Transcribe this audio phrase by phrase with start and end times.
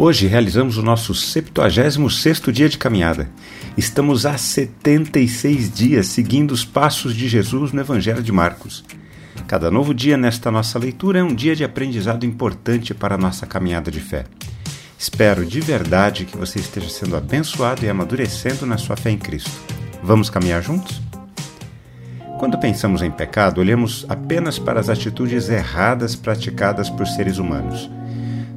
[0.00, 3.28] Hoje realizamos o nosso 76º dia de caminhada.
[3.76, 8.84] Estamos há 76 dias seguindo os passos de Jesus no Evangelho de Marcos.
[9.48, 13.44] Cada novo dia nesta nossa leitura é um dia de aprendizado importante para a nossa
[13.44, 14.26] caminhada de fé.
[14.96, 19.50] Espero de verdade que você esteja sendo abençoado e amadurecendo na sua fé em Cristo.
[20.00, 21.02] Vamos caminhar juntos?
[22.38, 27.90] Quando pensamos em pecado, olhamos apenas para as atitudes erradas praticadas por seres humanos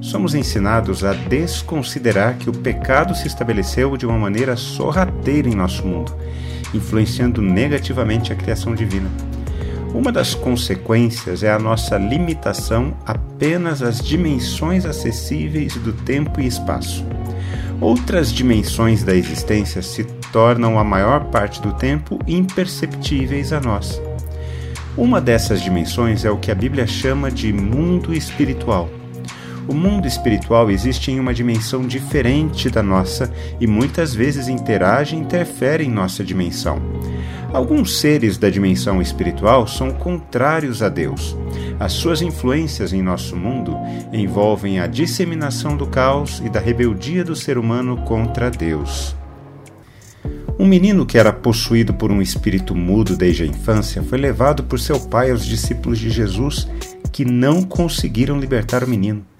[0.01, 5.85] somos ensinados a desconsiderar que o pecado se estabeleceu de uma maneira sorrateira em nosso
[5.85, 6.13] mundo,
[6.73, 9.09] influenciando negativamente a criação divina.
[9.93, 17.05] Uma das consequências é a nossa limitação apenas às dimensões acessíveis do tempo e espaço.
[17.79, 24.01] Outras dimensões da existência se tornam a maior parte do tempo imperceptíveis a nós.
[24.97, 28.89] Uma dessas dimensões é o que a Bíblia chama de mundo espiritual
[29.71, 35.19] o mundo espiritual existe em uma dimensão diferente da nossa e muitas vezes interage e
[35.19, 36.81] interfere em nossa dimensão.
[37.53, 41.37] Alguns seres da dimensão espiritual são contrários a Deus.
[41.79, 43.77] As suas influências em nosso mundo
[44.11, 49.15] envolvem a disseminação do caos e da rebeldia do ser humano contra Deus.
[50.59, 54.81] Um menino que era possuído por um espírito mudo desde a infância foi levado por
[54.81, 56.67] seu pai aos discípulos de Jesus,
[57.09, 59.30] que não conseguiram libertar o menino.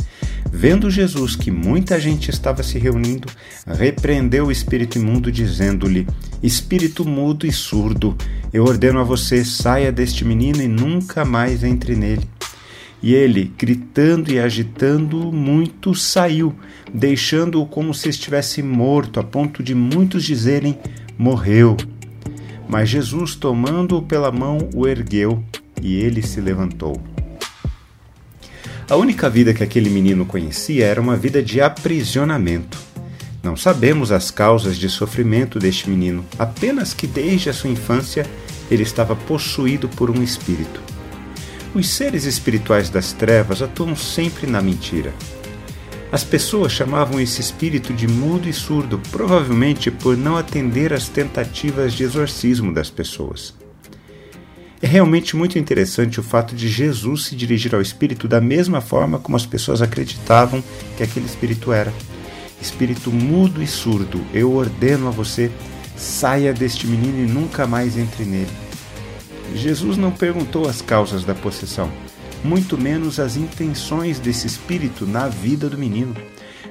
[0.51, 3.27] Vendo Jesus que muita gente estava se reunindo,
[3.65, 6.05] repreendeu o espírito imundo, dizendo-lhe:
[6.43, 8.17] Espírito mudo e surdo,
[8.51, 12.27] eu ordeno a você, saia deste menino e nunca mais entre nele.
[13.01, 16.53] E ele, gritando e agitando muito, saiu,
[16.93, 20.77] deixando-o como se estivesse morto, a ponto de muitos dizerem:
[21.17, 21.77] Morreu.
[22.67, 25.43] Mas Jesus, tomando-o pela mão, o ergueu
[25.81, 27.01] e ele se levantou.
[28.89, 32.77] A única vida que aquele menino conhecia era uma vida de aprisionamento.
[33.43, 38.25] Não sabemos as causas de sofrimento deste menino, apenas que desde a sua infância
[38.69, 40.81] ele estava possuído por um espírito.
[41.73, 45.13] Os seres espirituais das trevas atuam sempre na mentira.
[46.11, 51.93] As pessoas chamavam esse espírito de mudo e surdo, provavelmente por não atender às tentativas
[51.93, 53.53] de exorcismo das pessoas.
[54.81, 59.19] É realmente muito interessante o fato de Jesus se dirigir ao espírito da mesma forma
[59.19, 60.63] como as pessoas acreditavam
[60.97, 61.93] que aquele espírito era.
[62.59, 65.51] Espírito mudo e surdo, eu ordeno a você,
[65.95, 68.49] saia deste menino e nunca mais entre nele.
[69.53, 71.91] Jesus não perguntou as causas da possessão,
[72.43, 76.15] muito menos as intenções desse espírito na vida do menino.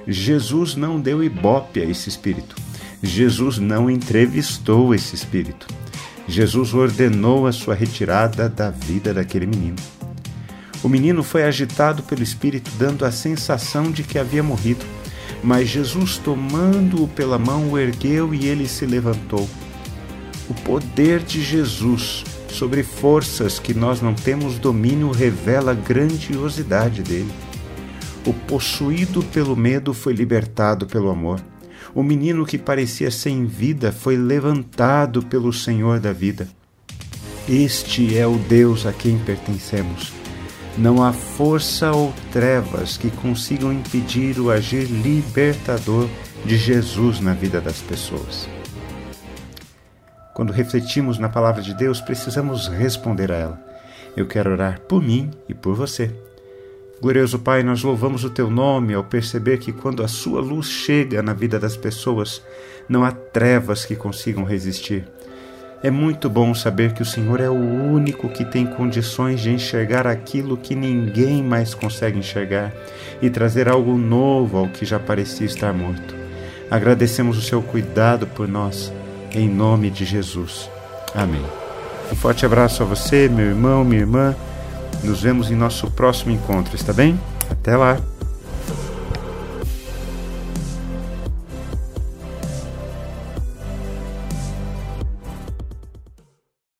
[0.06, 2.56] Jesus não deu ibope a esse espírito.
[3.00, 5.79] Jesus não entrevistou esse espírito.
[6.30, 9.76] Jesus ordenou a sua retirada da vida daquele menino.
[10.82, 14.84] O menino foi agitado pelo Espírito, dando a sensação de que havia morrido.
[15.42, 19.48] Mas Jesus, tomando-o pela mão, o ergueu e ele se levantou.
[20.48, 27.30] O poder de Jesus sobre forças que nós não temos domínio revela a grandiosidade dele.
[28.26, 31.40] O possuído pelo medo foi libertado pelo amor.
[31.94, 36.48] O menino que parecia sem vida foi levantado pelo Senhor da vida.
[37.48, 40.12] Este é o Deus a quem pertencemos.
[40.78, 46.08] Não há força ou trevas que consigam impedir o agir libertador
[46.44, 48.48] de Jesus na vida das pessoas.
[50.32, 53.70] Quando refletimos na palavra de Deus, precisamos responder a ela.
[54.16, 56.14] Eu quero orar por mim e por você.
[57.00, 61.22] Glorioso Pai, nós louvamos o Teu nome ao perceber que quando a Sua luz chega
[61.22, 62.42] na vida das pessoas,
[62.86, 65.08] não há trevas que consigam resistir.
[65.82, 70.06] É muito bom saber que o Senhor é o único que tem condições de enxergar
[70.06, 72.70] aquilo que ninguém mais consegue enxergar
[73.22, 76.14] e trazer algo novo ao que já parecia estar morto.
[76.70, 78.92] Agradecemos o seu cuidado por nós,
[79.32, 80.68] em nome de Jesus.
[81.14, 81.44] Amém.
[82.12, 84.36] Um forte abraço a você, meu irmão, minha irmã.
[85.02, 87.18] Nos vemos em nosso próximo encontro, está bem?
[87.50, 87.98] Até lá!